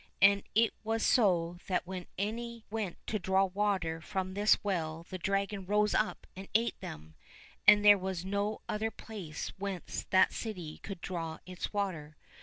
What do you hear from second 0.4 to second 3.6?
it was so that when any went to draw